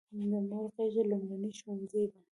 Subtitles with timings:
[0.31, 2.21] د مور غیږه لومړنی ښوونځی دی.